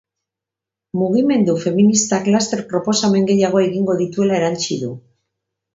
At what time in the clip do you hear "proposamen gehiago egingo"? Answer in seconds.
2.73-4.01